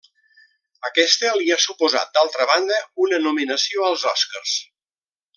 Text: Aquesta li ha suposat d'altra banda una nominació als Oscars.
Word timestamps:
Aquesta 0.87 1.33
li 1.41 1.51
ha 1.55 1.57
suposat 1.65 2.15
d'altra 2.15 2.47
banda 2.55 2.79
una 3.07 3.19
nominació 3.27 3.85
als 3.91 4.07
Oscars. 4.17 4.55